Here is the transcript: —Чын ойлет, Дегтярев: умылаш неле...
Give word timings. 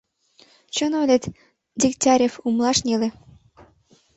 —Чын 0.75 0.91
ойлет, 0.99 1.23
Дегтярев: 1.81 2.33
умылаш 2.47 2.77
неле... 2.87 3.07